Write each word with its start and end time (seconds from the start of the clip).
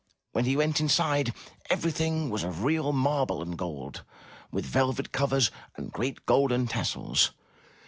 When 0.31 0.45
he 0.45 0.57
went 0.57 0.79
inside, 0.79 1.31
everything 1.69 2.31
was 2.31 2.43
of 2.43 2.63
real 2.63 2.91
marble 2.91 3.39
and 3.43 3.55
gold, 3.55 4.03
with 4.49 4.65
velvet 4.65 5.11
covers 5.11 5.51
and 5.75 5.91
great 5.93 6.25
golden 6.25 6.65
tassels. 6.65 7.33